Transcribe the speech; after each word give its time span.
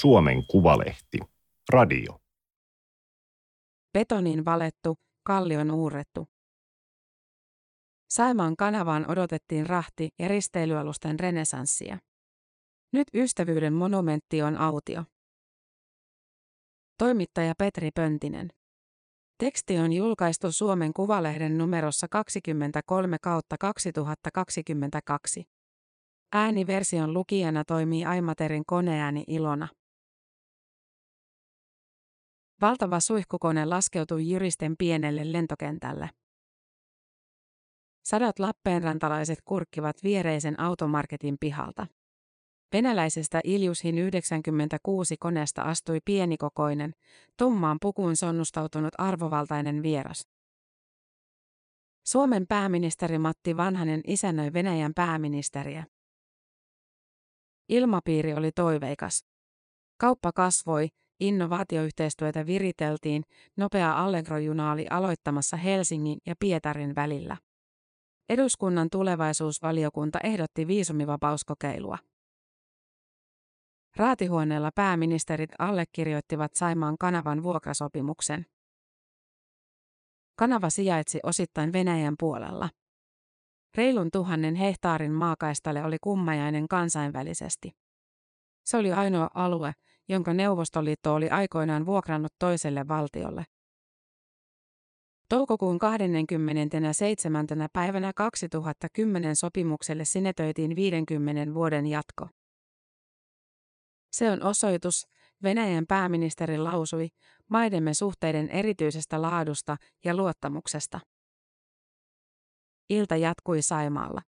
Suomen 0.00 0.46
Kuvalehti. 0.46 1.18
Radio. 1.72 2.20
Betonin 3.92 4.44
valettu, 4.44 4.94
kallion 5.26 5.70
uurrettu. 5.70 6.26
Saimaan 8.10 8.56
kanavaan 8.56 9.10
odotettiin 9.10 9.66
rahti- 9.66 10.08
ja 10.18 10.28
risteilyalusten 10.28 11.20
renesanssia. 11.20 11.98
Nyt 12.92 13.08
ystävyyden 13.14 13.72
monumentti 13.72 14.42
on 14.42 14.56
autio. 14.56 15.04
Toimittaja 16.98 17.54
Petri 17.58 17.90
Pöntinen. 17.90 18.48
Teksti 19.38 19.78
on 19.78 19.92
julkaistu 19.92 20.52
Suomen 20.52 20.92
Kuvalehden 20.92 21.58
numerossa 21.58 22.06
23 22.10 23.16
kautta 23.22 23.56
2022. 23.60 25.44
Ääniversion 26.32 27.14
lukijana 27.14 27.64
toimii 27.64 28.04
Aimaterin 28.04 28.62
koneääni 28.66 29.24
Ilona. 29.26 29.68
Valtava 32.64 33.00
suihkukone 33.00 33.64
laskeutui 33.64 34.30
Jyristen 34.30 34.74
pienelle 34.78 35.32
lentokentälle. 35.32 36.10
Sadat 38.04 38.38
Lappeenrantalaiset 38.38 39.38
kurkkivat 39.44 39.96
viereisen 40.02 40.60
automarketin 40.60 41.36
pihalta. 41.40 41.86
Venäläisestä 42.72 43.40
Iljushin 43.44 43.98
96 43.98 45.16
koneesta 45.16 45.62
astui 45.62 45.98
pienikokoinen, 46.04 46.92
tummaan 47.38 47.78
pukuun 47.80 48.16
sonnustautunut 48.16 48.94
arvovaltainen 48.98 49.82
vieras. 49.82 50.28
Suomen 52.06 52.46
pääministeri 52.48 53.18
Matti 53.18 53.56
Vanhanen 53.56 54.00
isännöi 54.06 54.52
Venäjän 54.52 54.92
pääministeriä. 54.94 55.84
Ilmapiiri 57.68 58.34
oli 58.34 58.52
toiveikas. 58.52 59.24
Kauppa 60.00 60.32
kasvoi, 60.32 60.88
innovaatioyhteistyötä 61.20 62.46
viriteltiin, 62.46 63.22
nopea 63.56 63.92
Allegro-juna 63.92 64.72
oli 64.72 64.86
aloittamassa 64.90 65.56
Helsingin 65.56 66.18
ja 66.26 66.34
Pietarin 66.38 66.94
välillä. 66.94 67.36
Eduskunnan 68.28 68.88
tulevaisuusvaliokunta 68.90 70.18
ehdotti 70.24 70.66
viisumivapauskokeilua. 70.66 71.98
Raatihuoneella 73.96 74.70
pääministerit 74.74 75.50
allekirjoittivat 75.58 76.54
Saimaan 76.54 76.96
kanavan 76.98 77.42
vuokrasopimuksen. 77.42 78.46
Kanava 80.36 80.70
sijaitsi 80.70 81.20
osittain 81.22 81.72
Venäjän 81.72 82.14
puolella. 82.18 82.68
Reilun 83.76 84.10
tuhannen 84.12 84.54
hehtaarin 84.54 85.12
maakaistalle 85.12 85.84
oli 85.84 85.96
kummajainen 86.00 86.68
kansainvälisesti. 86.68 87.72
Se 88.64 88.76
oli 88.76 88.92
ainoa 88.92 89.30
alue, 89.34 89.72
jonka 90.08 90.34
Neuvostoliitto 90.34 91.14
oli 91.14 91.30
aikoinaan 91.30 91.86
vuokrannut 91.86 92.32
toiselle 92.38 92.88
valtiolle. 92.88 93.44
Toukokuun 95.28 95.78
27. 95.78 97.46
päivänä 97.72 98.12
2010 98.16 99.36
sopimukselle 99.36 100.04
sinetöitiin 100.04 100.76
50 100.76 101.54
vuoden 101.54 101.86
jatko. 101.86 102.28
Se 104.12 104.30
on 104.30 104.42
osoitus, 104.42 105.06
Venäjän 105.42 105.86
pääministeri 105.86 106.58
lausui, 106.58 107.08
maidemme 107.50 107.94
suhteiden 107.94 108.48
erityisestä 108.48 109.22
laadusta 109.22 109.76
ja 110.04 110.16
luottamuksesta. 110.16 111.00
Ilta 112.90 113.16
jatkui 113.16 113.62
Saimaalla. 113.62 114.22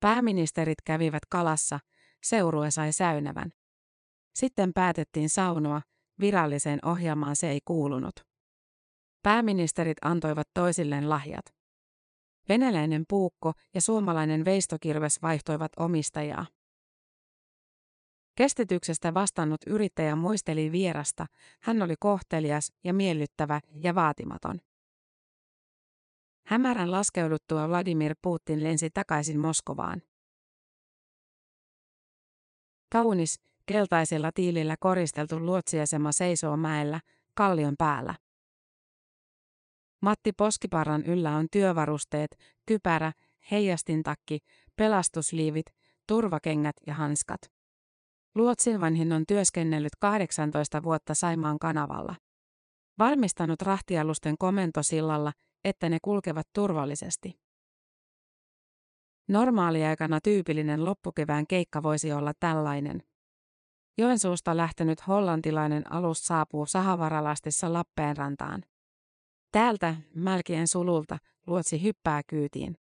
Pääministerit 0.00 0.78
kävivät 0.84 1.22
kalassa, 1.28 1.80
seurue 2.22 2.70
sai 2.70 2.92
säynävän. 2.92 3.52
Sitten 4.38 4.72
päätettiin 4.72 5.28
saunoa, 5.28 5.82
viralliseen 6.20 6.78
ohjelmaan 6.84 7.36
se 7.36 7.50
ei 7.50 7.60
kuulunut. 7.64 8.14
Pääministerit 9.22 9.96
antoivat 10.04 10.48
toisilleen 10.54 11.10
lahjat. 11.10 11.44
Venäläinen 12.48 13.04
puukko 13.08 13.52
ja 13.74 13.80
suomalainen 13.80 14.44
veistokirves 14.44 15.22
vaihtoivat 15.22 15.72
omistajaa. 15.76 16.46
Kestityksestä 18.34 19.14
vastannut 19.14 19.60
yrittäjä 19.66 20.16
muisteli 20.16 20.72
vierasta, 20.72 21.26
hän 21.62 21.82
oli 21.82 21.94
kohtelias 22.00 22.72
ja 22.84 22.94
miellyttävä 22.94 23.60
ja 23.74 23.94
vaatimaton. 23.94 24.60
Hämärän 26.46 26.90
laskeuduttua 26.90 27.68
Vladimir 27.68 28.14
Putin 28.22 28.64
lensi 28.64 28.90
takaisin 28.90 29.40
Moskovaan. 29.40 30.02
Kaunis, 32.92 33.40
keltaisella 33.68 34.30
tiilillä 34.34 34.76
koristeltu 34.80 35.40
luotsiasema 35.40 36.12
seisoo 36.12 36.56
mäellä, 36.56 37.00
kallion 37.34 37.74
päällä. 37.78 38.14
Matti 40.02 40.32
Poskiparran 40.32 41.02
yllä 41.06 41.36
on 41.36 41.46
työvarusteet, 41.52 42.38
kypärä, 42.66 43.12
heijastintakki, 43.50 44.38
pelastusliivit, 44.76 45.66
turvakengät 46.06 46.76
ja 46.86 46.94
hanskat. 46.94 47.40
Luotsin 48.34 48.80
vanhin 48.80 49.12
on 49.12 49.24
työskennellyt 49.28 49.96
18 50.00 50.82
vuotta 50.82 51.14
Saimaan 51.14 51.58
kanavalla. 51.58 52.14
Valmistanut 52.98 53.62
rahtialusten 53.62 54.38
komentosillalla, 54.38 55.32
että 55.64 55.88
ne 55.88 55.98
kulkevat 56.02 56.46
turvallisesti. 56.54 57.40
Normaaliaikana 59.28 60.20
tyypillinen 60.20 60.84
loppukevään 60.84 61.46
keikka 61.46 61.82
voisi 61.82 62.12
olla 62.12 62.32
tällainen. 62.40 63.02
Joensuusta 64.00 64.56
lähtenyt 64.56 65.06
hollantilainen 65.06 65.92
alus 65.92 66.26
saapuu 66.26 66.66
Sahavaralastissa 66.66 67.72
Lappeenrantaan. 67.72 68.62
Täältä, 69.52 69.96
Mälkien 70.14 70.68
sululta, 70.68 71.18
luotsi 71.46 71.82
hyppää 71.82 72.22
kyytiin. 72.26 72.76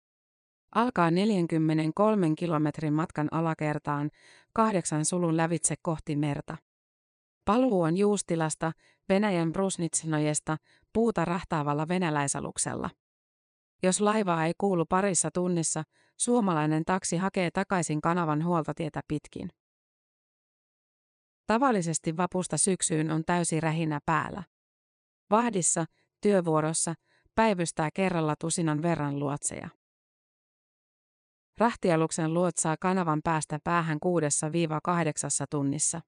Alkaa 0.75 1.11
43 1.11 2.34
kilometrin 2.39 2.93
matkan 2.93 3.28
alakertaan, 3.31 4.11
kahdeksan 4.53 5.05
sulun 5.05 5.37
lävitse 5.37 5.75
kohti 5.83 6.17
merta. 6.17 6.56
Paluu 7.44 7.83
on 7.83 7.97
Juustilasta, 7.97 8.73
Venäjän 9.09 9.53
Brusnitsnojesta, 9.53 10.56
puuta 10.93 11.25
rahtaavalla 11.25 11.89
venäläisaluksella. 11.89 12.91
Jos 13.83 14.00
laivaa 14.00 14.47
ei 14.47 14.53
kuulu 14.59 14.84
parissa 14.87 15.31
tunnissa, 15.31 15.83
suomalainen 16.17 16.84
taksi 16.84 17.17
hakee 17.17 17.50
takaisin 17.50 18.00
kanavan 18.00 18.44
huoltotietä 18.44 19.00
pitkin. 19.09 19.49
Tavallisesti 21.53 22.17
vapusta 22.17 22.57
syksyyn 22.59 23.11
on 23.11 23.25
täysi 23.25 23.61
rähinä 23.61 24.01
päällä. 24.07 24.43
Vahdissa, 25.31 25.85
työvuorossa, 26.21 26.95
päivystää 27.35 27.91
kerralla 27.95 28.35
tusinan 28.41 28.83
verran 28.83 29.19
luotseja. 29.19 29.69
Rahtialuksen 31.59 32.35
luotsaa 32.35 32.77
kanavan 32.81 33.21
päästä 33.25 33.59
päähän 33.65 34.01
kuudessa 34.01 34.53
viiva 34.53 34.81
kahdeksassa 34.85 35.45
tunnissa. 35.51 36.01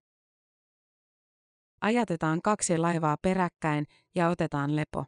Ajatetaan 1.80 2.42
kaksi 2.42 2.78
laivaa 2.78 3.16
peräkkäin 3.22 3.86
ja 4.14 4.28
otetaan 4.28 4.76
lepo. 4.76 5.04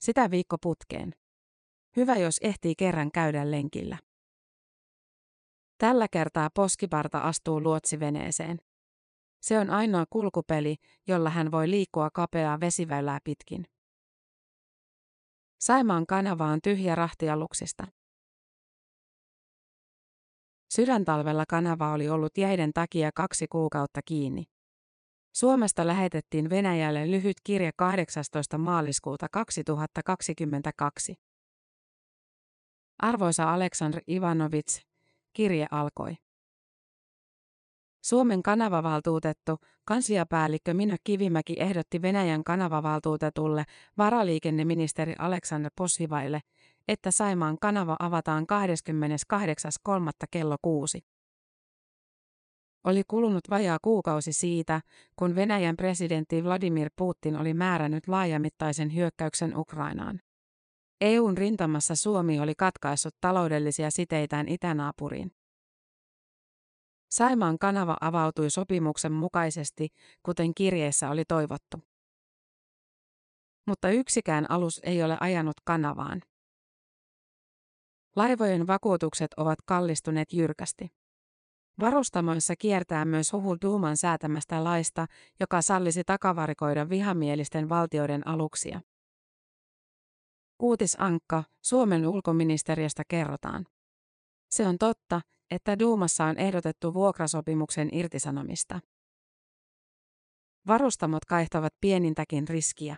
Sitä 0.00 0.30
viikko 0.30 0.56
putkeen. 0.62 1.14
Hyvä, 1.96 2.14
jos 2.16 2.36
ehtii 2.40 2.74
kerran 2.74 3.10
käydä 3.12 3.50
lenkillä. 3.50 3.98
Tällä 5.84 6.06
kertaa 6.08 6.50
poskiparta 6.54 7.18
astuu 7.18 7.62
luotsiveneeseen. 7.62 8.58
Se 9.40 9.58
on 9.58 9.70
ainoa 9.70 10.04
kulkupeli, 10.10 10.76
jolla 11.06 11.30
hän 11.30 11.50
voi 11.50 11.70
liikkua 11.70 12.10
kapeaa 12.10 12.60
vesiväylää 12.60 13.18
pitkin. 13.24 13.64
Saimaan 15.60 16.06
kanava 16.06 16.46
on 16.46 16.58
tyhjä 16.62 16.94
rahtialuksista. 16.94 17.86
Sydäntalvella 20.74 21.44
kanava 21.48 21.92
oli 21.92 22.08
ollut 22.08 22.38
jäiden 22.38 22.72
takia 22.72 23.10
kaksi 23.14 23.46
kuukautta 23.48 24.00
kiinni. 24.04 24.44
Suomesta 25.34 25.86
lähetettiin 25.86 26.50
Venäjälle 26.50 27.10
lyhyt 27.10 27.36
kirje 27.44 27.70
18. 27.76 28.58
maaliskuuta 28.58 29.26
2022. 29.32 31.14
Arvoisa 32.98 33.54
Aleksandr 33.54 34.00
Ivanovits, 34.08 34.93
kirje 35.34 35.66
alkoi. 35.70 36.16
Suomen 38.04 38.42
kanavavaltuutettu, 38.42 39.56
kansliapäällikkö 39.84 40.74
Minna 40.74 40.96
Kivimäki 41.04 41.56
ehdotti 41.58 42.02
Venäjän 42.02 42.44
kanavavaltuutetulle 42.44 43.64
varaliikenneministeri 43.98 45.14
Aleksander 45.18 45.70
Posivaille, 45.76 46.40
että 46.88 47.10
Saimaan 47.10 47.58
kanava 47.60 47.96
avataan 47.98 48.46
28.3. 49.88 50.10
kello 50.30 50.56
6. 50.62 51.04
Oli 52.84 53.02
kulunut 53.08 53.50
vajaa 53.50 53.78
kuukausi 53.82 54.32
siitä, 54.32 54.80
kun 55.16 55.34
Venäjän 55.34 55.76
presidentti 55.76 56.44
Vladimir 56.44 56.90
Putin 56.96 57.36
oli 57.36 57.54
määrännyt 57.54 58.08
laajamittaisen 58.08 58.94
hyökkäyksen 58.94 59.56
Ukrainaan. 59.56 60.20
EUn 61.04 61.36
rintamassa 61.38 61.94
Suomi 61.94 62.40
oli 62.40 62.54
katkaissut 62.54 63.14
taloudellisia 63.20 63.90
siteitään 63.90 64.48
itänaapuriin. 64.48 65.32
Saimaan 67.10 67.58
kanava 67.58 67.96
avautui 68.00 68.50
sopimuksen 68.50 69.12
mukaisesti, 69.12 69.88
kuten 70.22 70.54
kirjeessä 70.54 71.10
oli 71.10 71.24
toivottu. 71.24 71.76
Mutta 73.66 73.90
yksikään 73.90 74.50
alus 74.50 74.80
ei 74.84 75.02
ole 75.02 75.16
ajanut 75.20 75.56
kanavaan. 75.64 76.22
Laivojen 78.16 78.66
vakuutukset 78.66 79.34
ovat 79.36 79.58
kallistuneet 79.66 80.32
jyrkästi. 80.32 80.90
Varustamoissa 81.80 82.56
kiertää 82.56 83.04
myös 83.04 83.32
huhu 83.32 83.56
Duuman 83.62 83.96
säätämästä 83.96 84.64
laista, 84.64 85.06
joka 85.40 85.62
sallisi 85.62 86.04
takavarikoida 86.04 86.88
vihamielisten 86.88 87.68
valtioiden 87.68 88.26
aluksia. 88.26 88.80
Kuutis 90.58 90.96
Ankka, 91.00 91.44
Suomen 91.62 92.06
ulkoministeriöstä 92.06 93.02
kerrotaan. 93.08 93.66
Se 94.50 94.66
on 94.66 94.78
totta, 94.78 95.20
että 95.50 95.78
Duumassa 95.78 96.24
on 96.24 96.38
ehdotettu 96.38 96.94
vuokrasopimuksen 96.94 97.88
irtisanomista. 97.92 98.80
Varustamot 100.66 101.24
kaihtavat 101.24 101.72
pienintäkin 101.80 102.48
riskiä. 102.48 102.96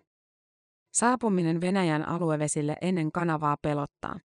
Saapuminen 0.93 1.61
Venäjän 1.61 2.09
aluevesille 2.09 2.77
ennen 2.81 3.13
kanavaa 3.13 3.57
pelottaa. 3.63 4.21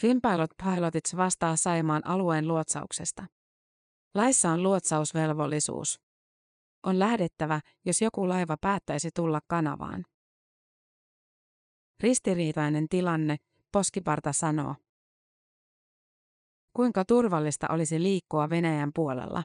Finpilot 0.00 0.50
Pilotics 0.64 1.16
vastaa 1.16 1.56
Saimaan 1.56 2.06
alueen 2.06 2.48
luotsauksesta. 2.48 3.26
Laissa 4.14 4.50
on 4.50 4.62
luotsausvelvollisuus. 4.62 6.00
On 6.86 6.98
lähdettävä, 6.98 7.60
jos 7.84 8.02
joku 8.02 8.28
laiva 8.28 8.56
päättäisi 8.60 9.10
tulla 9.14 9.40
kanavaan. 9.46 10.04
Ristiriitainen 12.00 12.88
tilanne, 12.88 13.36
Poskiparta 13.72 14.32
sanoo. 14.32 14.74
Kuinka 16.76 17.04
turvallista 17.04 17.68
olisi 17.68 18.02
liikkua 18.02 18.50
Venäjän 18.50 18.90
puolella? 18.94 19.44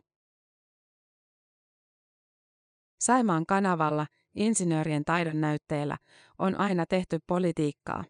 Saimaan 2.99 3.45
kanavalla, 3.45 4.07
insinöörien 4.35 5.05
taidon 5.05 5.41
näytteellä, 5.41 5.97
on 6.39 6.59
aina 6.59 6.85
tehty 6.85 7.19
politiikkaa. 7.27 8.03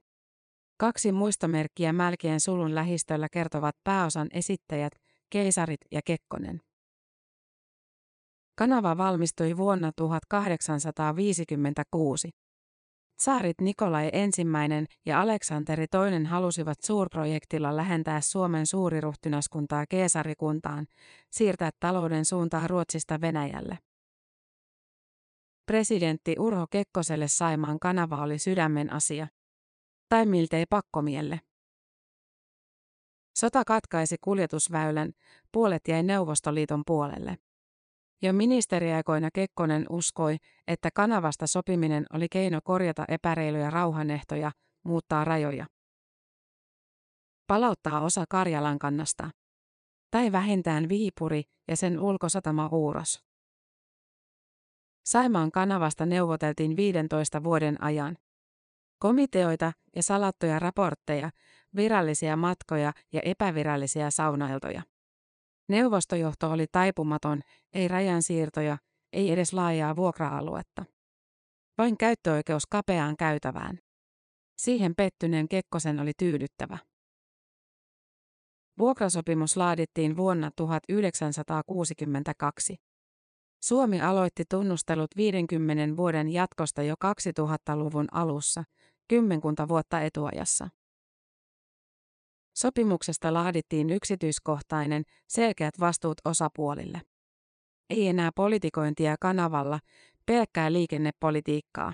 Kaksi 0.77 1.12
muistomerkkiä 1.12 1.94
Mälkien 1.94 2.39
sulun 2.39 2.75
lähistöllä 2.75 3.27
kertovat 3.31 3.75
pääosan 3.83 4.27
esittäjät, 4.33 4.94
keisarit 5.30 5.81
ja 5.92 6.01
Kekkonen. 6.06 6.62
Kanava 8.56 8.97
valmistui 8.97 9.57
vuonna 9.57 9.92
1856. 9.95 12.44
Saarit 13.20 13.62
Nikolai 13.62 14.10
ensimmäinen 14.14 14.86
ja 15.06 15.22
Aleksanteri 15.22 15.84
II 15.84 16.24
halusivat 16.24 16.78
suurprojektilla 16.82 17.76
lähentää 17.76 18.22
Suomen 18.22 18.66
suuriruhtinaskuntaa 18.66 19.86
keesarikuntaan, 19.90 20.88
siirtää 21.32 21.70
talouden 21.80 22.26
suuntaa 22.26 22.68
Ruotsista 22.68 23.22
Venäjälle. 23.22 23.80
Presidentti 25.66 26.36
Urho 26.40 26.68
Kekkoselle 26.68 27.28
Saimaan 27.28 27.80
kanava 27.80 28.24
oli 28.24 28.40
sydämen 28.40 28.94
asia. 28.94 29.28
Tai 30.10 30.26
miltei 30.26 30.66
pakkomielle. 30.70 31.42
Sota 33.36 33.64
katkaisi 33.66 34.16
kuljetusväylän, 34.22 35.14
puolet 35.52 35.88
jäi 35.88 36.04
Neuvostoliiton 36.04 36.84
puolelle. 36.88 37.38
Jo 38.22 38.34
ministeriaikoina 38.34 39.30
Kekkonen 39.34 39.86
uskoi, 39.90 40.38
että 40.68 40.90
kanavasta 40.94 41.48
sopiminen 41.48 42.06
oli 42.14 42.28
keino 42.32 42.60
korjata 42.64 43.06
epäreiluja 43.08 43.70
rauhanehtoja, 43.70 44.52
muuttaa 44.84 45.26
rajoja. 45.26 45.66
Palauttaa 47.48 48.02
osa 48.02 48.26
Karjalan 48.30 48.80
kannasta. 48.80 49.30
Tai 50.12 50.32
vähintään 50.32 50.90
Viipuri 50.90 51.44
ja 51.68 51.76
sen 51.76 52.00
ulkosatama 52.00 52.68
Uuros. 52.68 53.20
Saimaan 55.06 55.52
kanavasta 55.52 56.06
neuvoteltiin 56.06 56.76
15 56.76 57.44
vuoden 57.44 57.84
ajan. 57.84 58.18
Komiteoita 59.00 59.74
ja 59.96 60.04
salattuja 60.04 60.60
raportteja, 60.60 61.30
virallisia 61.76 62.36
matkoja 62.36 62.94
ja 63.14 63.22
epävirallisia 63.26 64.12
saunailtoja. 64.12 64.82
Neuvostojohto 65.70 66.52
oli 66.52 66.66
taipumaton, 66.72 67.42
ei 67.74 67.88
rajansiirtoja, 67.88 68.78
ei 69.14 69.32
edes 69.32 69.54
laajaa 69.54 69.96
vuokra-aluetta. 69.96 70.86
Vain 71.78 71.98
käyttöoikeus 71.98 72.68
kapeaan 72.68 73.18
käytävään. 73.18 73.80
Siihen 74.58 74.96
pettyneen 74.96 75.48
Kekkosen 75.48 76.00
oli 76.00 76.12
tyydyttävä. 76.18 76.78
Vuokrasopimus 78.80 79.58
laadittiin 79.58 80.18
vuonna 80.18 80.52
1962. 80.56 82.76
Suomi 83.64 84.02
aloitti 84.02 84.44
tunnustelut 84.50 85.12
50 85.18 85.98
vuoden 85.98 86.30
jatkosta 86.30 86.84
jo 86.84 86.96
2000-luvun 87.06 88.08
alussa, 88.12 88.64
kymmenkunta 89.08 89.68
vuotta 89.68 90.02
etuajassa. 90.02 90.70
Sopimuksesta 92.56 93.34
laadittiin 93.34 93.90
yksityiskohtainen, 93.90 95.04
selkeät 95.28 95.80
vastuut 95.80 96.18
osapuolille. 96.25 97.02
Ei 97.90 98.07
enää 98.07 98.31
politikointia 98.36 99.16
kanavalla, 99.19 99.80
pelkkää 100.25 100.74
liikennepolitiikkaa. 100.74 101.94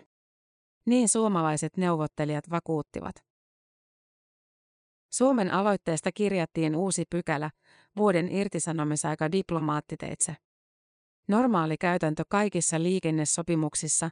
Niin 0.86 1.10
suomalaiset 1.10 1.78
neuvottelijat 1.78 2.50
vakuuttivat. 2.50 3.16
Suomen 5.12 5.52
aloitteesta 5.52 6.12
kirjattiin 6.12 6.76
uusi 6.76 7.04
pykälä, 7.10 7.52
vuoden 7.98 8.32
irtisanomisaika 8.32 9.32
diplomaattiteitse. 9.32 10.36
Normaali 11.28 11.78
käytäntö 11.78 12.24
kaikissa 12.30 12.84
liikennesopimuksissa, 12.84 14.10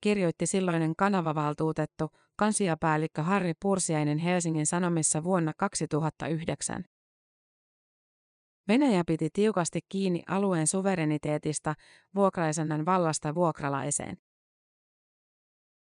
kirjoitti 0.00 0.46
silloinen 0.46 0.96
kanavavaltuutettu, 0.96 2.10
kansiapäällikkö 2.36 3.22
Harri 3.22 3.52
Pursiainen 3.62 4.18
Helsingin 4.18 4.66
Sanomissa 4.66 5.24
vuonna 5.24 5.52
2009. 5.56 6.84
Venäjä 8.68 9.02
piti 9.06 9.28
tiukasti 9.32 9.80
kiinni 9.88 10.22
alueen 10.28 10.66
suvereniteetista 10.66 11.74
vuokraisannan 12.14 12.86
vallasta 12.86 13.34
vuokralaiseen. 13.34 14.16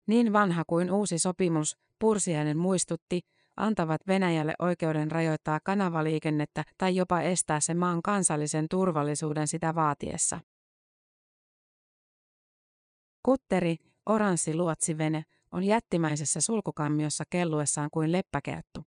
Niin 0.06 0.32
vanha 0.32 0.64
kuin 0.66 0.92
uusi 0.92 1.18
sopimus, 1.18 1.78
Pursiainen 1.98 2.58
muistutti, 2.58 3.20
antavat 3.56 4.00
Venäjälle 4.06 4.54
oikeuden 4.58 5.10
rajoittaa 5.10 5.60
kanavaliikennettä 5.64 6.64
tai 6.78 6.96
jopa 6.96 7.20
estää 7.20 7.60
se 7.60 7.74
maan 7.74 8.02
kansallisen 8.02 8.66
turvallisuuden 8.70 9.48
sitä 9.48 9.74
vaatiessa. 9.74 10.40
Kutteri, 13.22 13.76
oranssi 14.06 14.54
luotsivene, 14.54 15.24
on 15.52 15.64
jättimäisessä 15.64 16.40
sulkukammiossa 16.40 17.24
kelluessaan 17.30 17.88
kuin 17.92 18.12
leppäkerttu. 18.12 18.84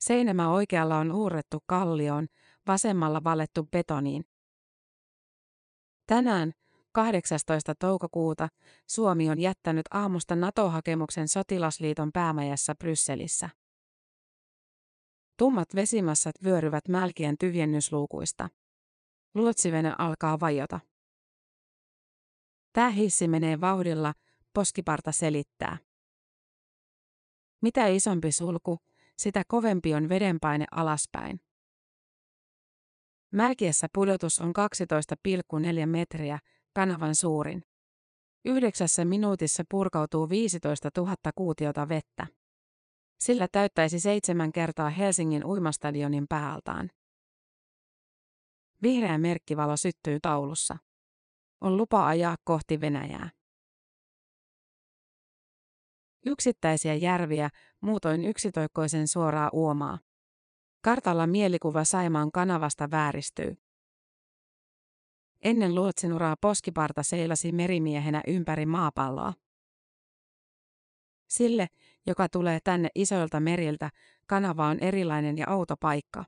Seinämä 0.00 0.52
oikealla 0.52 0.98
on 0.98 1.12
uurrettu 1.12 1.58
kallioon, 1.66 2.26
vasemmalla 2.66 3.24
valettu 3.24 3.68
betoniin. 3.72 4.24
Tänään, 6.06 6.52
18. 6.92 7.74
toukokuuta, 7.74 8.48
Suomi 8.86 9.30
on 9.30 9.38
jättänyt 9.38 9.86
aamusta 9.90 10.36
NATO-hakemuksen 10.36 11.28
sotilasliiton 11.28 12.12
päämajassa 12.12 12.74
Brysselissä. 12.74 13.48
Tummat 15.36 15.74
vesimassat 15.74 16.34
vyöryvät 16.44 16.88
mälkien 16.88 17.38
tyhjennysluukuista. 17.38 18.48
Luotsivene 19.34 19.94
alkaa 19.98 20.40
vajota. 20.40 20.80
Tämä 22.72 22.90
hissi 22.90 23.28
menee 23.28 23.60
vauhdilla, 23.60 24.14
poskiparta 24.54 25.12
selittää. 25.12 25.78
Mitä 27.62 27.86
isompi 27.86 28.32
sulku, 28.32 28.78
sitä 29.16 29.42
kovempi 29.48 29.94
on 29.94 30.08
vedenpaine 30.08 30.64
alaspäin. 30.70 31.40
Mälkiessä 33.32 33.86
pudotus 33.94 34.38
on 34.38 34.52
12,4 35.80 35.86
metriä, 35.86 36.38
kanavan 36.74 37.14
suurin. 37.14 37.62
Yhdeksässä 38.44 39.04
minuutissa 39.04 39.64
purkautuu 39.70 40.28
15 40.28 40.90
000 40.96 41.14
kuutiota 41.34 41.88
vettä. 41.88 42.26
Sillä 43.20 43.48
täyttäisi 43.52 44.00
seitsemän 44.00 44.52
kertaa 44.52 44.90
Helsingin 44.90 45.44
uimastadionin 45.44 46.26
päältaan. 46.28 46.90
Vihreä 48.82 49.18
merkkivalo 49.18 49.76
syttyy 49.76 50.20
taulussa 50.22 50.76
on 51.60 51.76
lupa 51.76 52.06
ajaa 52.06 52.36
kohti 52.44 52.80
Venäjää. 52.80 53.30
Yksittäisiä 56.26 56.94
järviä, 56.94 57.50
muutoin 57.80 58.24
yksitoikkoisen 58.24 59.08
suoraa 59.08 59.50
uomaa. 59.52 59.98
Kartalla 60.84 61.26
mielikuva 61.26 61.84
Saimaan 61.84 62.32
kanavasta 62.32 62.90
vääristyy. 62.90 63.56
Ennen 65.42 65.74
luotsinuraa 65.74 66.36
poskiparta 66.40 67.02
seilasi 67.02 67.52
merimiehenä 67.52 68.22
ympäri 68.26 68.66
maapalloa. 68.66 69.32
Sille, 71.28 71.66
joka 72.06 72.28
tulee 72.28 72.58
tänne 72.64 72.88
isoilta 72.94 73.40
meriltä, 73.40 73.90
kanava 74.26 74.66
on 74.66 74.78
erilainen 74.80 75.38
ja 75.38 75.46
outo 75.48 75.76
paikka. 75.80 76.24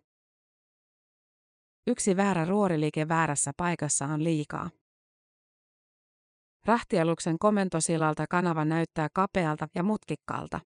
Yksi 1.87 2.17
väärä 2.17 2.45
ruoriliike 2.45 3.09
väärässä 3.09 3.53
paikassa 3.57 4.07
on 4.07 4.25
liikaa. 4.25 4.71
Rahtialuksen 6.65 7.39
komentosilalta 7.39 8.25
kanava 8.31 8.65
näyttää 8.65 9.09
kapealta 9.15 9.69
ja 9.75 9.83
mutkikkaalta. 9.83 10.61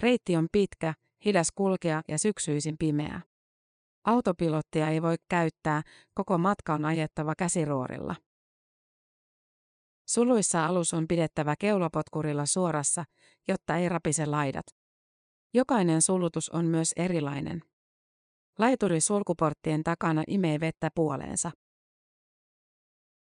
Reitti 0.00 0.36
on 0.36 0.46
pitkä, 0.52 0.94
hidas 1.24 1.48
kulkea 1.54 2.02
ja 2.08 2.18
syksyisin 2.18 2.76
pimeä. 2.78 3.20
Autopilottia 4.04 4.88
ei 4.88 5.02
voi 5.02 5.16
käyttää, 5.28 5.82
koko 6.14 6.38
matka 6.38 6.74
on 6.74 6.84
ajettava 6.84 7.34
käsiruorilla. 7.38 8.16
Suluissa 10.08 10.66
alus 10.66 10.94
on 10.94 11.08
pidettävä 11.08 11.54
keulapotkurilla 11.58 12.46
suorassa, 12.46 13.04
jotta 13.48 13.76
ei 13.76 13.88
rapise 13.88 14.26
laidat. 14.26 14.66
Jokainen 15.54 16.02
sulutus 16.02 16.50
on 16.50 16.64
myös 16.64 16.92
erilainen. 16.96 17.62
Laituri 18.58 19.00
sulkuporttien 19.00 19.84
takana 19.84 20.22
imee 20.26 20.60
vettä 20.60 20.88
puoleensa. 20.94 21.50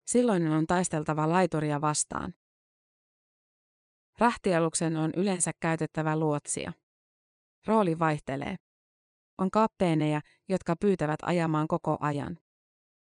Silloin 0.07 0.47
on 0.47 0.67
taisteltava 0.67 1.29
laituria 1.29 1.81
vastaan. 1.81 2.33
Rahtialuksen 4.19 4.97
on 4.97 5.11
yleensä 5.15 5.51
käytettävä 5.59 6.17
luotsia. 6.19 6.73
Rooli 7.65 7.99
vaihtelee. 7.99 8.55
On 9.37 9.51
kapteeneja, 9.51 10.21
jotka 10.49 10.75
pyytävät 10.75 11.19
ajamaan 11.21 11.67
koko 11.67 11.97
ajan. 11.99 12.37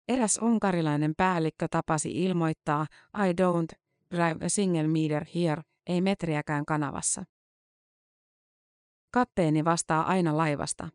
Eräs 0.07 0.39
unkarilainen 0.41 1.13
päällikkö 1.17 1.67
tapasi 1.71 2.23
ilmoittaa 2.23 2.85
I 3.17 3.31
don't 3.31 3.79
drive 4.11 4.45
a 4.45 4.49
single 4.49 4.87
meter 4.87 5.25
here, 5.35 5.61
ei 5.87 6.01
metriäkään 6.01 6.65
kanavassa. 6.65 7.23
Kapteeni 9.11 9.65
vastaa 9.65 10.03
aina 10.03 10.37
laivasta. 10.37 10.89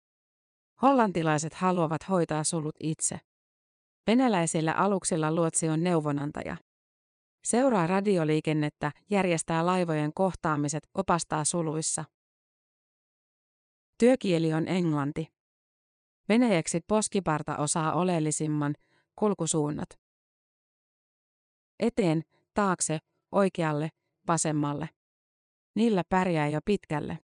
Hollantilaiset 0.83 1.55
haluavat 1.55 2.09
hoitaa 2.09 2.45
sulut 2.45 2.76
itse. 2.81 3.21
Venäläisillä 4.08 4.72
aluksilla 4.72 5.34
luotsi 5.34 5.68
on 5.68 5.84
neuvonantaja. 5.84 6.56
Seuraa 7.44 7.86
radioliikennettä, 7.86 8.92
järjestää 9.10 9.66
laivojen 9.66 10.12
kohtaamiset, 10.14 10.88
opastaa 10.94 11.44
suluissa. 11.44 12.04
Työkieli 13.98 14.52
on 14.52 14.68
englanti. 14.68 15.26
Venäjäksi 16.28 16.80
poskiparta 16.88 17.56
osaa 17.56 17.92
oleellisimman, 17.92 18.74
kulkusuunnat. 19.16 19.88
Eteen, 21.80 22.24
taakse, 22.54 22.98
oikealle, 23.32 23.88
vasemmalle. 24.28 24.88
Niillä 25.74 26.02
pärjää 26.08 26.48
jo 26.48 26.60
pitkälle. 26.64 27.18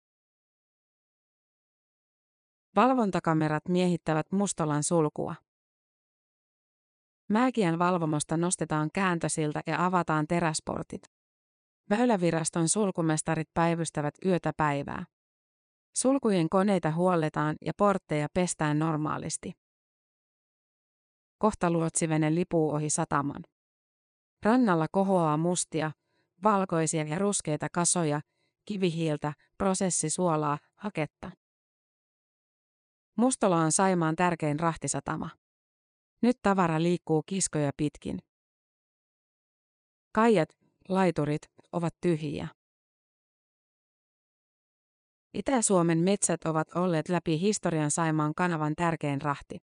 Valvontakamerat 2.76 3.68
miehittävät 3.68 4.32
Mustolan 4.32 4.82
sulkua. 4.82 5.34
Mäkiän 7.32 7.78
valvomosta 7.78 8.36
nostetaan 8.36 8.90
kääntösiltä 8.94 9.60
ja 9.66 9.84
avataan 9.84 10.26
teräsportit. 10.26 11.02
Väyläviraston 11.90 12.68
sulkumestarit 12.68 13.48
päivystävät 13.54 14.14
yötä 14.26 14.52
päivää. 14.56 15.04
Sulkujen 15.96 16.48
koneita 16.48 16.90
huolletaan 16.90 17.56
ja 17.60 17.72
portteja 17.78 18.28
pestään 18.34 18.78
normaalisti. 18.78 19.52
Kohta 21.38 21.70
luotsivene 21.70 22.34
lipuu 22.34 22.70
ohi 22.70 22.90
sataman. 22.90 23.44
Rannalla 24.42 24.86
kohoaa 24.92 25.36
mustia, 25.36 25.90
valkoisia 26.42 27.04
ja 27.04 27.18
ruskeita 27.18 27.68
kasoja, 27.72 28.20
kivihiiltä, 28.64 29.32
prosessisuolaa, 29.58 30.58
haketta. 30.76 31.30
Mustola 33.16 33.56
on 33.56 33.72
Saimaan 33.72 34.16
tärkein 34.16 34.60
rahtisatama. 34.60 35.41
Nyt 36.23 36.38
tavara 36.43 36.83
liikkuu 36.83 37.23
kiskoja 37.26 37.71
pitkin. 37.76 38.19
Kaijat, 40.14 40.49
laiturit, 40.88 41.43
ovat 41.73 41.95
tyhjiä. 42.00 42.49
Itä-Suomen 45.35 45.99
metsät 45.99 46.45
ovat 46.45 46.76
olleet 46.76 47.09
läpi 47.09 47.41
historian 47.41 47.91
Saimaan 47.91 48.35
kanavan 48.35 48.73
tärkein 48.76 49.23
rahti. 49.23 49.59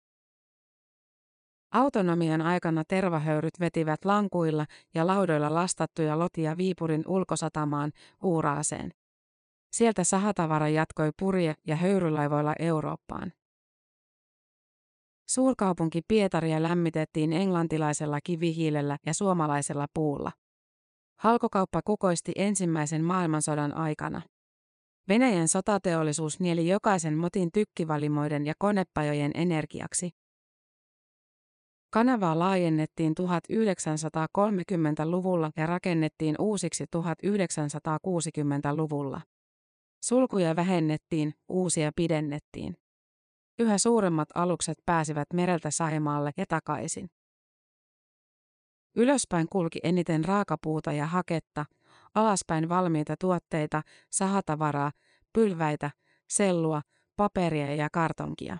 Autonomian 1.72 2.42
aikana 2.42 2.84
tervahöyryt 2.88 3.60
vetivät 3.60 4.04
lankuilla 4.04 4.66
ja 4.94 5.06
laudoilla 5.06 5.54
lastattuja 5.54 6.18
lotia 6.18 6.56
Viipurin 6.56 7.02
ulkosatamaan 7.06 7.92
Uuraaseen. 8.22 8.90
Sieltä 9.72 10.04
sahatavara 10.04 10.68
jatkoi 10.68 11.10
purje- 11.22 11.54
ja 11.66 11.76
höyrylaivoilla 11.76 12.54
Eurooppaan. 12.58 13.32
Suurkaupunki 15.28 16.00
Pietaria 16.08 16.62
lämmitettiin 16.62 17.32
englantilaisella 17.32 18.18
kivihiilellä 18.24 18.98
ja 19.06 19.14
suomalaisella 19.14 19.86
puulla. 19.94 20.32
Halkokauppa 21.18 21.80
kukoisti 21.84 22.32
ensimmäisen 22.36 23.04
maailmansodan 23.04 23.76
aikana. 23.76 24.22
Venäjän 25.08 25.48
sotateollisuus 25.48 26.40
nieli 26.40 26.68
jokaisen 26.68 27.16
motin 27.16 27.52
tykkivalimoiden 27.52 28.46
ja 28.46 28.54
konepajojen 28.58 29.30
energiaksi. 29.34 30.10
Kanavaa 31.90 32.38
laajennettiin 32.38 33.14
1930-luvulla 33.20 35.50
ja 35.56 35.66
rakennettiin 35.66 36.36
uusiksi 36.38 36.84
1960-luvulla. 36.84 39.20
Sulkuja 40.04 40.56
vähennettiin, 40.56 41.34
uusia 41.48 41.90
pidennettiin. 41.96 42.76
Yhä 43.58 43.78
suuremmat 43.78 44.28
alukset 44.34 44.78
pääsivät 44.86 45.28
mereltä 45.34 45.70
Saimaalle 45.70 46.30
ja 46.36 46.44
takaisin. 46.48 47.10
Ylöspäin 48.96 49.46
kulki 49.48 49.78
eniten 49.82 50.24
raakapuuta 50.24 50.92
ja 50.92 51.06
haketta, 51.06 51.64
alaspäin 52.14 52.68
valmiita 52.68 53.14
tuotteita, 53.20 53.82
sahatavaraa, 54.10 54.92
pylväitä, 55.32 55.90
sellua, 56.28 56.82
paperia 57.16 57.74
ja 57.74 57.88
kartonkia. 57.92 58.58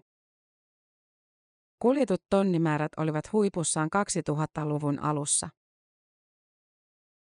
Kuljetut 1.78 2.22
tonnimäärät 2.30 2.92
olivat 2.96 3.32
huipussaan 3.32 3.88
2000-luvun 3.96 4.98
alussa. 4.98 5.48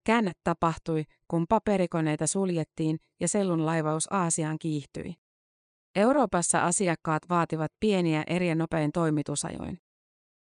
Käänne 0.06 0.32
tapahtui, 0.44 1.04
kun 1.28 1.46
paperikoneita 1.50 2.28
suljettiin 2.28 2.98
ja 3.20 3.28
sellun 3.28 3.66
laivaus 3.66 4.08
Aasiaan 4.12 4.60
kiihtyi. 4.60 5.16
Euroopassa 5.96 6.66
asiakkaat 6.66 7.24
vaativat 7.30 7.72
pieniä 7.80 8.24
eriä 8.28 8.56
nopein 8.56 8.92
toimitusajoin. 8.92 9.78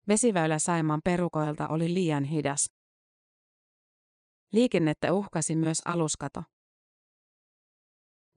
Vesiväylä 0.08 0.58
Saimaan 0.58 1.00
perukoilta 1.04 1.68
oli 1.68 1.94
liian 1.94 2.24
hidas. 2.24 2.70
Liikennettä 4.52 5.12
uhkasi 5.12 5.56
myös 5.56 5.78
aluskato. 5.84 6.42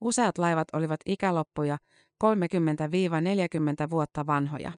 Useat 0.02 0.38
laivat 0.38 0.68
olivat 0.74 1.00
ikäloppuja, 1.06 1.78
30-40 2.24 2.28
vuotta 3.90 4.26
vanhoja. 4.26 4.72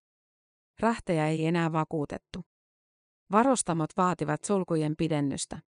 Rahteja 0.80 1.28
ei 1.28 1.46
enää 1.46 1.72
vakuutettu. 1.72 2.42
Varustamot 3.32 3.90
vaativat 3.98 4.44
sulkujen 4.44 4.94
pidennystä. 4.98 5.60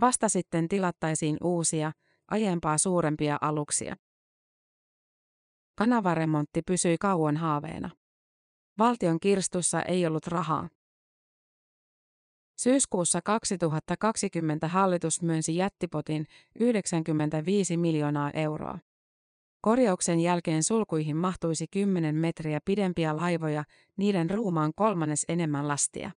Vasta 0.00 0.28
sitten 0.28 0.68
tilattaisiin 0.68 1.36
uusia, 1.44 1.92
aiempaa 2.30 2.78
suurempia 2.78 3.38
aluksia. 3.40 3.96
Kanavaremontti 5.74 6.62
pysyi 6.62 6.96
kauan 7.00 7.36
haaveena. 7.36 7.90
Valtion 8.78 9.20
kirstussa 9.20 9.82
ei 9.82 10.06
ollut 10.06 10.26
rahaa. 10.26 10.68
Syyskuussa 12.58 13.20
2020 13.24 14.68
hallitus 14.68 15.22
myönsi 15.22 15.56
jättipotin 15.56 16.26
95 16.60 17.76
miljoonaa 17.76 18.30
euroa. 18.30 18.78
Korjauksen 19.60 20.20
jälkeen 20.20 20.62
sulkuihin 20.62 21.16
mahtuisi 21.16 21.66
10 21.70 22.14
metriä 22.14 22.60
pidempiä 22.64 23.16
laivoja, 23.16 23.64
niiden 23.96 24.30
ruumaan 24.30 24.72
kolmannes 24.76 25.24
enemmän 25.28 25.68
lastia. 25.68 26.10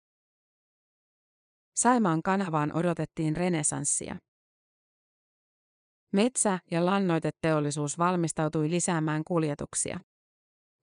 Saimaan 1.76 2.22
kanavaan 2.22 2.72
odotettiin 2.76 3.36
renesanssia. 3.36 4.16
Metsä- 6.12 6.58
ja 6.70 6.86
lannoiteteollisuus 6.86 7.98
valmistautui 7.98 8.70
lisäämään 8.70 9.22
kuljetuksia. 9.24 10.00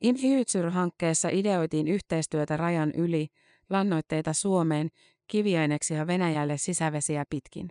In 0.01 0.15
Future-hankkeessa 0.15 1.29
ideoitiin 1.29 1.87
yhteistyötä 1.87 2.57
rajan 2.57 2.91
yli, 2.91 3.27
lannoitteita 3.69 4.33
Suomeen, 4.33 4.89
kiviaineksia 5.27 6.07
Venäjälle 6.07 6.57
sisävesiä 6.57 7.23
pitkin. 7.29 7.69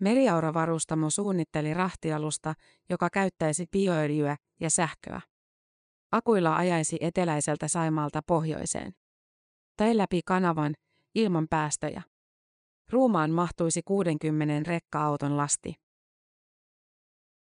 Meriaura-varustamo 0.00 1.10
suunnitteli 1.10 1.74
rahtialusta, 1.74 2.54
joka 2.90 3.10
käyttäisi 3.10 3.66
bioöljyä 3.72 4.36
ja 4.60 4.70
sähköä. 4.70 5.20
Akuilla 6.12 6.56
ajaisi 6.56 6.96
eteläiseltä 7.00 7.68
Saimaalta 7.68 8.20
pohjoiseen. 8.26 8.92
Tai 9.76 9.96
läpi 9.96 10.20
kanavan, 10.24 10.74
ilman 11.14 11.46
päästöjä. 11.50 12.02
Ruumaan 12.92 13.30
mahtuisi 13.30 13.82
60 13.82 14.70
rekka-auton 14.70 15.36
lasti. 15.36 15.74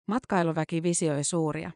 Matkailuväki 0.07 0.83
visioi 0.83 1.23
suuria. 1.23 1.71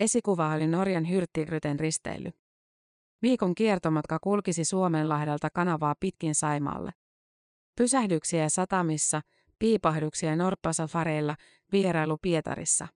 Esikuva 0.00 0.52
oli 0.52 0.66
Norjan 0.66 1.08
Hyrtigryten 1.08 1.80
risteily. 1.80 2.30
Viikon 3.22 3.54
kiertomatka 3.54 4.18
kulkisi 4.22 4.64
Suomenlahdelta 4.64 5.48
kanavaa 5.54 5.94
pitkin 6.00 6.34
Saimaalle. 6.34 6.90
Pysähdyksiä 7.76 8.48
satamissa, 8.48 9.20
piipahduksia 9.58 10.36
norppasafareilla, 10.36 11.36
vierailu 11.72 12.18
Pietarissa. 12.22 12.88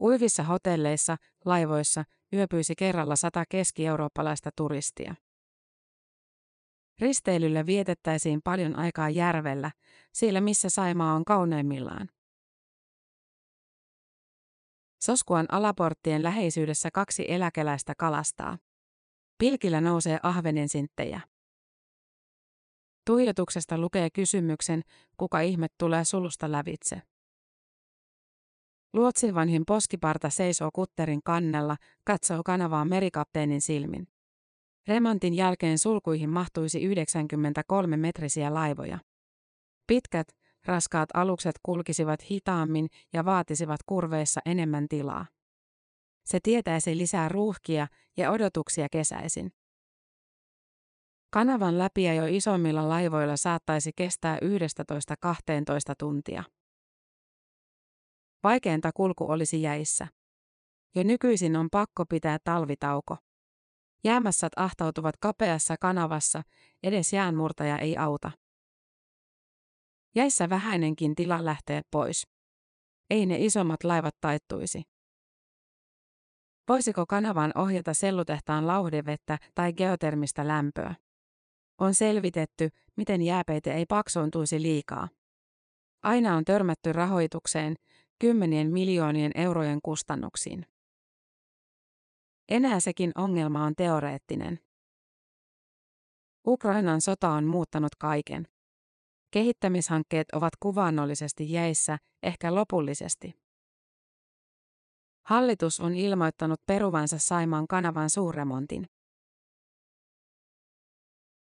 Uivissa 0.00 0.42
hotelleissa, 0.42 1.16
laivoissa 1.44 2.04
yöpyisi 2.32 2.74
kerralla 2.78 3.16
sata 3.16 3.44
keski-eurooppalaista 3.48 4.50
turistia. 4.56 5.14
Risteilyllä 7.00 7.66
vietettäisiin 7.66 8.40
paljon 8.44 8.76
aikaa 8.76 9.10
järvellä, 9.10 9.70
siellä 10.12 10.40
missä 10.40 10.70
Saimaa 10.70 11.14
on 11.14 11.24
kauneimmillaan. 11.24 12.08
Soskuan 15.02 15.46
alaporttien 15.48 16.22
läheisyydessä 16.22 16.90
kaksi 16.90 17.24
eläkeläistä 17.28 17.94
kalastaa. 17.98 18.58
Pilkillä 19.38 19.80
nousee 19.80 20.18
ahvenen 20.22 20.68
sinttejä. 20.68 21.20
Tuijotuksesta 23.06 23.78
lukee 23.78 24.10
kysymyksen, 24.10 24.82
kuka 25.16 25.40
ihme 25.40 25.66
tulee 25.78 26.04
sulusta 26.04 26.52
lävitse. 26.52 27.02
Luotsin 28.92 29.34
vanhin 29.34 29.62
poskiparta 29.66 30.30
seisoo 30.30 30.70
kutterin 30.74 31.20
kannella, 31.24 31.76
katsoo 32.04 32.42
kanavaa 32.42 32.84
merikapteenin 32.84 33.60
silmin. 33.60 34.13
Remontin 34.88 35.34
jälkeen 35.34 35.78
sulkuihin 35.78 36.30
mahtuisi 36.30 36.82
93 36.82 37.96
metrisiä 37.96 38.54
laivoja. 38.54 38.98
Pitkät, 39.86 40.28
raskaat 40.64 41.08
alukset 41.14 41.54
kulkisivat 41.62 42.30
hitaammin 42.30 42.88
ja 43.12 43.24
vaatisivat 43.24 43.80
kurveissa 43.86 44.40
enemmän 44.46 44.88
tilaa. 44.88 45.26
Se 46.24 46.38
tietäisi 46.42 46.96
lisää 46.96 47.28
ruuhkia 47.28 47.86
ja 48.16 48.30
odotuksia 48.30 48.86
kesäisin. 48.92 49.52
Kanavan 51.30 51.78
läpi 51.78 52.04
jo 52.04 52.26
isommilla 52.26 52.88
laivoilla 52.88 53.36
saattaisi 53.36 53.90
kestää 53.96 54.38
11-12 54.38 54.38
tuntia. 55.98 56.44
Vaikeinta 58.42 58.90
kulku 58.94 59.30
olisi 59.30 59.62
jäissä. 59.62 60.08
Jo 60.94 61.02
nykyisin 61.02 61.56
on 61.56 61.68
pakko 61.70 62.06
pitää 62.06 62.38
talvitauko. 62.44 63.16
Jäämässät 64.04 64.52
ahtautuvat 64.56 65.16
kapeassa 65.16 65.76
kanavassa, 65.80 66.42
edes 66.82 67.12
jäänmurtaja 67.12 67.78
ei 67.78 67.96
auta. 67.96 68.30
Jäissä 70.14 70.48
vähäinenkin 70.48 71.14
tila 71.14 71.44
lähtee 71.44 71.82
pois. 71.90 72.26
Ei 73.10 73.26
ne 73.26 73.36
isommat 73.38 73.84
laivat 73.84 74.14
taittuisi. 74.20 74.82
Voisiko 76.68 77.06
kanavan 77.06 77.52
ohjata 77.54 77.94
sellutehtaan 77.94 78.66
lauhdevettä 78.66 79.38
tai 79.54 79.72
geotermistä 79.72 80.48
lämpöä? 80.48 80.94
On 81.78 81.94
selvitetty, 81.94 82.68
miten 82.96 83.22
jääpeite 83.22 83.72
ei 83.72 83.86
paksuuntuisi 83.86 84.62
liikaa. 84.62 85.08
Aina 86.02 86.36
on 86.36 86.44
törmätty 86.44 86.92
rahoitukseen, 86.92 87.74
kymmenien 88.18 88.70
miljoonien 88.70 89.32
eurojen 89.34 89.78
kustannuksiin. 89.82 90.66
Enää 92.48 92.80
sekin 92.80 93.12
ongelma 93.14 93.64
on 93.64 93.74
teoreettinen. 93.76 94.60
Ukrainan 96.46 97.00
sota 97.00 97.30
on 97.30 97.44
muuttanut 97.44 97.94
kaiken. 97.98 98.48
Kehittämishankkeet 99.30 100.28
ovat 100.32 100.52
kuvaannollisesti 100.60 101.52
jäissä, 101.52 101.98
ehkä 102.22 102.54
lopullisesti. 102.54 103.34
Hallitus 105.26 105.80
on 105.80 105.94
ilmoittanut 105.94 106.60
peruvansa 106.66 107.18
Saimaan 107.18 107.66
kanavan 107.66 108.10
suurremontin. 108.10 108.86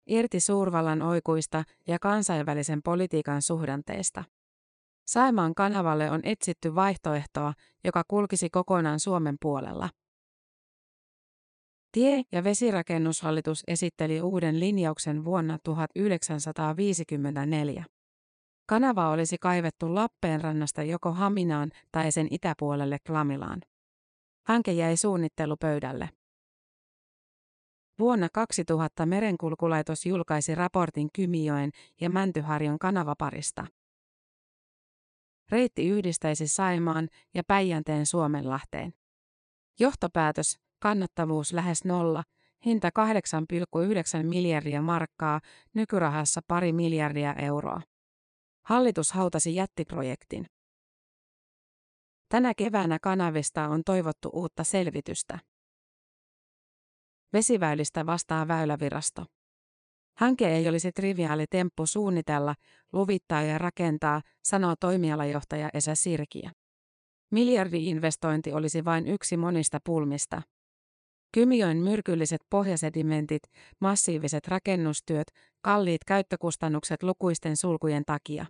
Irti 0.06 0.40
suurvallan 0.40 1.02
oikuista 1.02 1.64
ja 1.86 1.98
kansainvälisen 1.98 2.82
politiikan 2.82 3.42
suhdanteista. 3.42 4.24
Saimaan 5.06 5.54
kanavalle 5.54 6.10
on 6.10 6.20
etsitty 6.22 6.74
vaihtoehtoa, 6.74 7.52
joka 7.84 8.02
kulkisi 8.08 8.50
kokonaan 8.50 9.00
Suomen 9.00 9.36
puolella. 9.40 9.90
Tie- 11.94 12.22
ja 12.32 12.44
vesirakennushallitus 12.44 13.62
esitteli 13.66 14.20
uuden 14.20 14.60
linjauksen 14.60 15.24
vuonna 15.24 15.58
1954. 15.64 17.84
Kanava 18.66 19.08
olisi 19.08 19.36
kaivettu 19.40 19.94
Lappeenrannasta 19.94 20.82
joko 20.82 21.12
Haminaan 21.12 21.70
tai 21.92 22.12
sen 22.12 22.28
itäpuolelle 22.30 22.98
Klamilaan. 23.06 23.60
Hanke 24.46 24.72
jäi 24.72 24.96
suunnittelupöydälle. 24.96 26.10
Vuonna 27.98 28.28
2000 28.32 29.06
merenkulkulaitos 29.06 30.06
julkaisi 30.06 30.54
raportin 30.54 31.08
Kymijoen 31.12 31.70
ja 32.00 32.10
Mäntyharjon 32.10 32.78
kanavaparista. 32.78 33.66
Reitti 35.50 35.88
yhdistäisi 35.88 36.48
Saimaan 36.48 37.08
ja 37.34 37.42
Päijänteen 37.46 38.06
Suomenlahteen. 38.06 38.94
Johtopäätös, 39.80 40.63
kannattavuus 40.84 41.52
lähes 41.52 41.84
nolla, 41.84 42.24
hinta 42.66 42.90
8,9 44.18 44.26
miljardia 44.26 44.82
markkaa, 44.82 45.40
nykyrahassa 45.74 46.40
pari 46.48 46.72
miljardia 46.72 47.34
euroa. 47.34 47.80
Hallitus 48.66 49.12
hautasi 49.12 49.54
jättiprojektin. 49.54 50.46
Tänä 52.28 52.54
keväänä 52.56 52.98
kanavista 53.02 53.68
on 53.68 53.82
toivottu 53.86 54.30
uutta 54.32 54.64
selvitystä. 54.64 55.38
Vesiväylistä 57.32 58.06
vastaa 58.06 58.48
Väylävirasto. 58.48 59.24
Hanke 60.16 60.48
ei 60.48 60.68
olisi 60.68 60.92
triviaali 60.92 61.46
temppu 61.50 61.86
suunnitella, 61.86 62.54
luvittaa 62.92 63.42
ja 63.42 63.58
rakentaa, 63.58 64.22
sanoo 64.42 64.74
toimialajohtaja 64.80 65.70
Esa 65.74 65.94
Sirkiä. 65.94 66.50
Miljardi-investointi 67.30 68.52
olisi 68.52 68.84
vain 68.84 69.06
yksi 69.06 69.36
monista 69.36 69.78
pulmista. 69.84 70.42
Kymijoen 71.34 71.76
myrkylliset 71.76 72.40
pohjasedimentit, 72.50 73.42
massiiviset 73.80 74.48
rakennustyöt, 74.48 75.26
kalliit 75.60 76.04
käyttökustannukset 76.04 77.02
lukuisten 77.02 77.56
sulkujen 77.56 78.04
takia. 78.06 78.46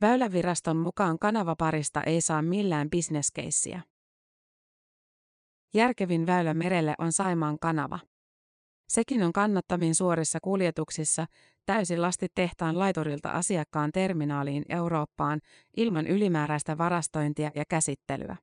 Väyläviraston 0.00 0.76
mukaan 0.76 1.18
kanavaparista 1.18 2.02
ei 2.02 2.20
saa 2.20 2.42
millään 2.42 2.90
bisneskeissiä. 2.90 3.82
Järkevin 5.74 6.26
väylä 6.26 6.54
merelle 6.54 6.94
on 6.98 7.12
Saimaan 7.12 7.58
kanava. 7.58 7.98
Sekin 8.88 9.22
on 9.22 9.32
kannattavin 9.32 9.94
suorissa 9.94 10.38
kuljetuksissa, 10.42 11.26
täysin 11.66 12.02
lasti 12.02 12.26
tehtaan 12.34 12.78
laiturilta 12.78 13.30
asiakkaan 13.30 13.92
terminaaliin 13.92 14.64
Eurooppaan 14.68 15.40
ilman 15.76 16.06
ylimääräistä 16.06 16.78
varastointia 16.78 17.50
ja 17.54 17.64
käsittelyä. 17.68 18.36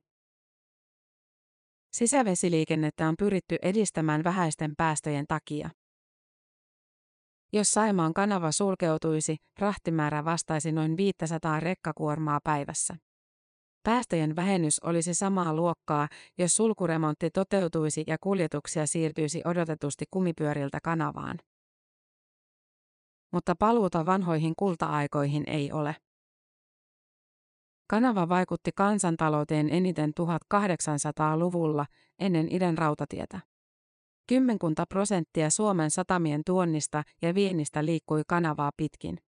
Sisävesiliikennettä 1.92 3.08
on 3.08 3.14
pyritty 3.18 3.56
edistämään 3.62 4.24
vähäisten 4.24 4.72
päästöjen 4.76 5.24
takia. 5.28 5.70
Jos 7.52 7.70
Saimaan 7.70 8.14
kanava 8.14 8.52
sulkeutuisi, 8.52 9.36
rahtimäärä 9.58 10.24
vastaisi 10.24 10.72
noin 10.72 10.96
500 10.96 11.60
rekkakuormaa 11.60 12.40
päivässä. 12.44 12.96
Päästöjen 13.82 14.36
vähennys 14.36 14.80
olisi 14.80 15.14
samaa 15.14 15.54
luokkaa, 15.54 16.08
jos 16.38 16.56
sulkuremontti 16.56 17.30
toteutuisi 17.30 18.04
ja 18.06 18.16
kuljetuksia 18.20 18.86
siirtyisi 18.86 19.42
odotetusti 19.44 20.04
kumipyöriltä 20.10 20.78
kanavaan. 20.82 21.38
Mutta 23.32 23.54
paluuta 23.58 24.06
vanhoihin 24.06 24.52
kulta-aikoihin 24.58 25.44
ei 25.46 25.72
ole. 25.72 25.96
Kanava 27.92 28.28
vaikutti 28.28 28.70
kansantalouteen 28.76 29.68
eniten 29.70 30.12
1800-luvulla 30.20 31.86
ennen 32.18 32.52
idän 32.52 32.78
rautatietä. 32.78 33.40
Kymmenkunta 34.26 34.84
prosenttia 34.88 35.50
Suomen 35.50 35.90
satamien 35.90 36.42
tuonnista 36.46 37.02
ja 37.22 37.34
viennistä 37.34 37.84
liikkui 37.84 38.22
kanavaa 38.28 38.70
pitkin. 38.76 39.18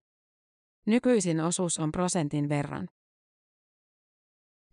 Nykyisin 0.87 1.41
osuus 1.41 1.79
on 1.79 1.93
prosentin 1.93 2.49
verran. 2.49 2.89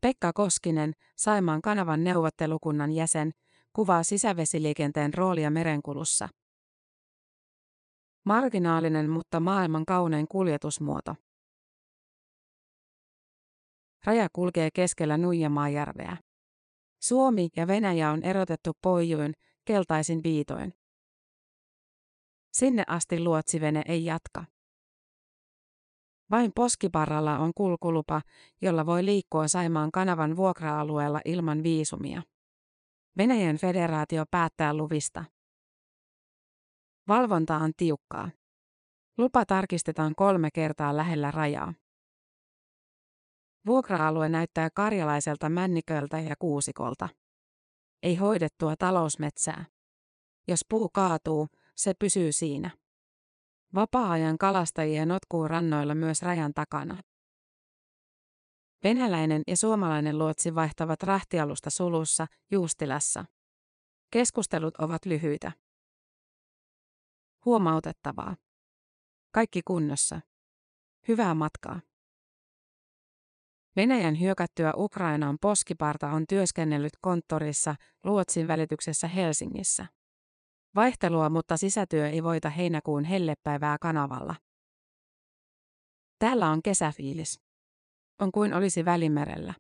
Pekka 0.02 0.34
Koskinen, 0.34 0.94
Saimaan 1.16 1.62
kanavan 1.62 2.04
neuvottelukunnan 2.04 2.92
jäsen, 2.92 3.32
kuvaa 3.74 4.04
sisävesiliikenteen 4.04 5.14
roolia 5.14 5.52
merenkulussa. 5.52 6.30
Marginaalinen, 8.26 9.10
mutta 9.10 9.40
maailman 9.40 9.86
kaunein 9.86 10.28
kuljetusmuoto. 10.28 11.16
Raja 14.06 14.28
kulkee 14.34 14.70
keskellä 14.74 15.18
Nuijamaajärveä. 15.18 16.18
Suomi 17.02 17.50
ja 17.56 17.68
Venäjä 17.68 18.12
on 18.12 18.24
erotettu 18.24 18.72
poijuin, 18.82 19.34
keltaisin 19.66 20.24
viitoin. 20.24 20.74
Sinne 22.54 22.84
asti 22.88 23.20
luotsivene 23.20 23.84
ei 23.88 24.06
jatka. 24.06 24.46
Vain 26.32 26.52
Poskiparralla 26.56 27.40
on 27.40 27.52
kulkulupa, 27.56 28.22
jolla 28.62 28.86
voi 28.86 29.06
liikkua 29.06 29.48
Saimaan 29.48 29.92
kanavan 29.92 30.36
vuokra-alueella 30.36 31.22
ilman 31.26 31.64
viisumia. 31.64 32.22
Venäjän 33.18 33.58
federaatio 33.58 34.26
päättää 34.32 34.74
luvista. 34.74 35.26
Valvonta 37.08 37.58
on 37.58 37.72
tiukkaa. 37.78 38.30
Lupa 39.18 39.46
tarkistetaan 39.46 40.14
kolme 40.16 40.50
kertaa 40.54 40.98
lähellä 40.98 41.32
rajaa. 41.32 41.74
Vuokra-alue 43.66 44.30
näyttää 44.30 44.70
karjalaiselta 44.70 45.50
männiköltä 45.50 46.20
ja 46.20 46.36
kuusikolta. 46.40 47.10
Ei 48.04 48.16
hoidettua 48.16 48.76
talousmetsää. 48.76 49.66
Jos 50.48 50.60
puu 50.70 50.90
kaatuu, 50.90 51.48
se 51.76 51.94
pysyy 52.00 52.32
siinä. 52.32 52.72
Vapaa-ajan 53.76 54.38
kalastajia 54.38 55.06
notkuu 55.06 55.48
rannoilla 55.48 55.96
myös 55.96 56.22
rajan 56.22 56.54
takana. 56.54 56.98
Venäläinen 58.84 59.42
ja 59.48 59.58
suomalainen 59.58 60.18
luotsi 60.18 60.56
vaihtavat 60.56 61.04
rahtialusta 61.04 61.70
sulussa 61.70 62.28
Juustilassa. 62.52 63.26
Keskustelut 64.12 64.78
ovat 64.78 65.06
lyhyitä. 65.06 65.52
Huomautettavaa. 67.46 68.36
Kaikki 69.32 69.62
kunnossa. 69.68 70.22
Hyvää 71.08 71.34
matkaa. 71.34 71.80
Venäjän 73.76 74.20
hyökättyä 74.20 74.74
Ukrainaan 74.78 75.38
Poskiparta 75.42 76.08
on 76.08 76.26
työskennellyt 76.30 76.94
konttorissa 77.02 77.76
Luotsin 78.04 78.48
välityksessä 78.48 79.08
Helsingissä. 79.08 79.86
Vaihtelua, 80.76 81.30
mutta 81.30 81.58
sisätyö 81.58 82.10
ei 82.10 82.24
voita 82.24 82.50
heinäkuun 82.50 83.04
hellepäivää 83.04 83.78
kanavalla. 83.82 84.36
Täällä 86.20 86.50
on 86.50 86.62
kesäfiilis. 86.62 87.40
On 88.20 88.32
kuin 88.32 88.54
olisi 88.54 88.86
välimerellä. 88.86 89.54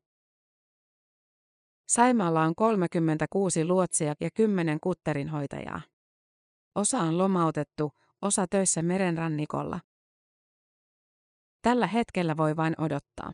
Saimaalla 1.88 2.42
on 2.42 2.56
36 2.56 3.66
luotsia 3.66 4.14
ja 4.20 4.30
10 4.34 4.80
kutterinhoitajaa. 4.84 5.82
Osa 6.76 7.00
on 7.00 7.18
lomautettu, 7.18 7.92
osa 8.22 8.46
töissä 8.50 8.82
merenrannikolla. 8.82 9.80
Tällä 11.62 11.88
hetkellä 11.88 12.38
voi 12.38 12.56
vain 12.56 12.76
odottaa. 12.82 13.34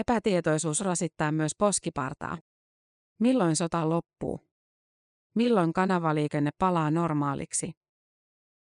Epätietoisuus 0.00 0.80
rasittaa 0.80 1.32
myös 1.32 1.52
poskipartaa. 1.58 2.38
Milloin 3.20 3.56
sota 3.56 3.88
loppuu? 3.88 4.40
Milloin 5.34 5.72
kanavaliikenne 5.72 6.50
palaa 6.58 6.90
normaaliksi? 6.90 7.72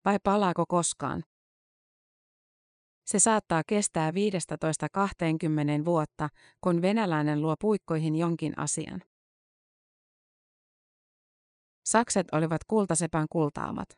Vai 0.05 0.19
palaako 0.25 0.65
koskaan? 0.69 1.25
Se 3.07 3.19
saattaa 3.19 3.63
kestää 3.67 4.11
15-20 4.11 4.15
vuotta, 5.85 6.29
kun 6.61 6.83
venäläinen 6.83 7.43
luo 7.43 7.55
puikkoihin 7.61 8.17
jonkin 8.17 8.59
asian. 8.59 9.03
Sakset 11.85 12.27
olivat 12.33 12.65
kultasepän 12.65 13.27
kultaamat. 13.31 13.89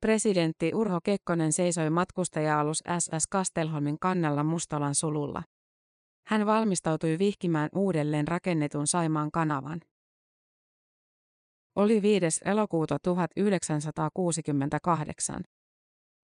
Presidentti 0.00 0.74
Urho 0.74 0.98
Kekkonen 1.04 1.52
seisoi 1.52 1.90
matkustaja-alus 1.90 2.82
SS 2.98 3.26
Kastelholmin 3.30 3.98
kannalla 3.98 4.44
Mustolan 4.44 4.94
sululla. 4.94 5.42
Hän 6.26 6.46
valmistautui 6.46 7.18
vihkimään 7.18 7.68
uudelleen 7.74 8.28
rakennetun 8.28 8.86
Saimaan 8.86 9.30
kanavan. 9.30 9.80
Oli 11.76 12.02
5. 12.02 12.26
elokuuta 12.44 12.98
1968. 13.02 15.42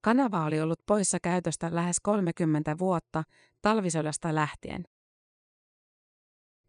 Kanava 0.04 0.44
oli 0.44 0.60
ollut 0.60 0.78
poissa 0.86 1.18
käytöstä 1.22 1.74
lähes 1.74 1.96
30 2.02 2.78
vuotta, 2.78 3.22
talvisodasta 3.62 4.34
lähtien. 4.34 4.84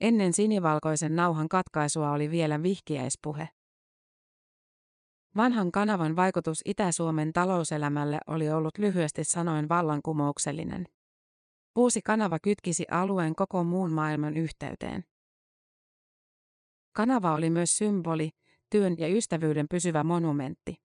Ennen 0.02 0.34
sinivalkoisen 0.34 1.15
nauhan 1.15 1.50
katkaisua 1.50 2.12
oli 2.12 2.32
vielä 2.32 2.63
vihkiäispuhe. 2.63 3.50
Vanhan 5.38 5.71
kanavan 5.71 6.15
vaikutus 6.15 6.62
Itä-Suomen 6.65 7.34
talouselämälle 7.34 8.19
oli 8.28 8.50
ollut 8.50 8.78
lyhyesti 8.78 9.23
sanoen 9.23 9.69
vallankumouksellinen. 9.69 10.86
Uusi 11.76 12.02
kanava 12.02 12.39
kytkisi 12.39 12.86
alueen 12.91 13.36
koko 13.36 13.63
muun 13.63 13.91
maailman 13.91 14.38
yhteyteen. 14.38 15.04
Kanava 16.95 17.34
oli 17.34 17.50
myös 17.50 17.78
symboli, 17.78 18.30
työn 18.69 18.95
ja 18.97 19.08
ystävyyden 19.08 19.65
pysyvä 19.69 20.04
monumentti. 20.04 20.76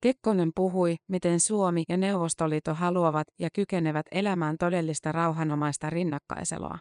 Kekkonen 0.00 0.52
puhui, 0.54 0.96
miten 1.08 1.40
Suomi 1.40 1.84
ja 1.88 1.96
Neuvostoliitto 1.96 2.74
haluavat 2.74 3.26
ja 3.38 3.48
kykenevät 3.54 4.06
elämään 4.10 4.56
todellista 4.58 5.12
rauhanomaista 5.12 5.90
rinnakkaiseloa. 5.90 6.78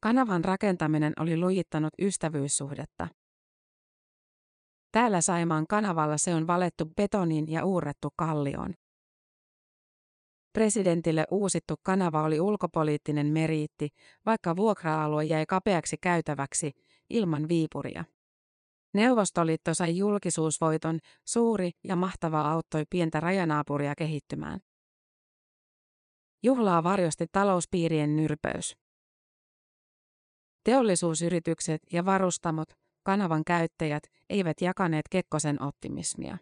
Kanavan 0.00 0.44
rakentaminen 0.44 1.12
oli 1.20 1.36
lujittanut 1.36 1.92
ystävyyssuhdetta. 2.02 3.08
Täällä 4.92 5.20
Saimaan 5.20 5.66
kanavalla 5.66 6.18
se 6.18 6.34
on 6.34 6.46
valettu 6.46 6.86
betoniin 6.96 7.50
ja 7.52 7.64
uurrettu 7.64 8.08
kallioon. 8.16 8.74
Presidentille 10.52 11.24
uusittu 11.30 11.74
kanava 11.82 12.22
oli 12.22 12.40
ulkopoliittinen 12.40 13.26
meriitti, 13.26 13.88
vaikka 14.26 14.56
vuokra-alue 14.56 15.24
jäi 15.24 15.46
kapeaksi 15.46 15.96
käytäväksi 16.00 16.72
ilman 17.10 17.48
viipuria. 17.48 18.04
Neuvostoliitto 18.94 19.74
sai 19.74 19.96
julkisuusvoiton, 19.96 20.98
suuri 21.26 21.70
ja 21.84 21.96
mahtava 21.96 22.40
auttoi 22.40 22.84
pientä 22.90 23.20
rajanaapuria 23.20 23.94
kehittymään. 23.94 24.60
Juhlaa 26.42 26.82
varjosti 26.82 27.26
talouspiirien 27.32 28.16
nyrpeys. 28.16 28.76
Teollisuusyritykset 30.64 31.82
ja 31.92 32.04
varustamot, 32.04 32.68
kanavan 33.10 33.44
käyttäjät, 33.44 34.02
eivät 34.28 34.60
jakaneet 34.60 35.08
Kekkosen 35.10 35.62
optimismia. 35.62 36.38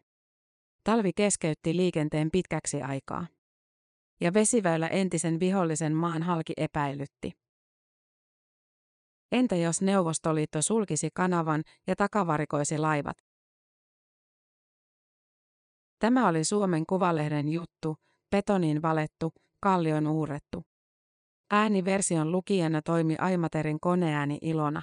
Talvi 0.85 1.12
keskeytti 1.12 1.76
liikenteen 1.76 2.31
pitkäksi 2.31 2.83
aikaa. 2.83 3.26
Ja 4.20 4.35
vesiväylä 4.35 4.87
entisen 4.87 5.40
vihollisen 5.40 5.94
maan 5.94 6.22
halki 6.22 6.52
epäilytti. 6.57 7.33
Entä 9.33 9.57
jos 9.57 9.83
Neuvostoliitto 9.83 10.62
sulkisi 10.62 11.09
kanavan 11.14 11.62
ja 11.87 11.96
takavarikoisi 11.96 12.78
laivat? 12.78 13.16
Tämä 15.98 16.28
oli 16.28 16.44
Suomen 16.44 16.87
Kuvalehden 16.87 17.48
juttu, 17.48 17.96
betoniin 18.31 18.83
valettu, 18.83 19.33
kallion 19.61 20.07
uurrettu. 20.07 20.62
Ääniversion 21.50 22.33
lukijana 22.33 22.83
toimi 22.83 23.16
Aimaterin 23.18 23.81
koneääni 23.81 24.38
Ilona. 24.42 24.83